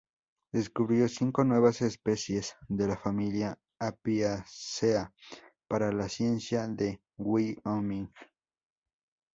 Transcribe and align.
Descubrió 0.51 1.07
cinco 1.07 1.43
nuevas 1.43 1.83
especies 1.83 2.55
de 2.67 2.87
la 2.87 2.97
familia 2.97 3.59
Apiaceae, 3.77 5.09
para 5.67 5.91
la 5.91 6.09
ciencia, 6.09 6.67
de 6.67 7.03
Wyoming. 7.17 8.11